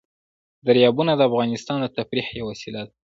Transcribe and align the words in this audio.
دریابونه 0.67 1.11
د 1.15 1.21
افغانانو 1.27 1.85
د 1.89 1.93
تفریح 1.97 2.27
یوه 2.39 2.47
وسیله 2.51 2.81
ده. 2.87 2.91